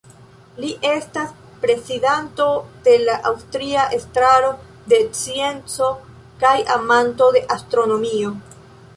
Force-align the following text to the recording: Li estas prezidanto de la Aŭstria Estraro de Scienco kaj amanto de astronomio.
Li 0.61 0.69
estas 0.91 1.33
prezidanto 1.65 2.47
de 2.87 2.95
la 3.01 3.17
Aŭstria 3.31 3.83
Estraro 3.97 4.49
de 4.93 4.99
Scienco 5.19 5.91
kaj 6.45 6.55
amanto 6.77 7.29
de 7.37 7.43
astronomio. 7.57 8.33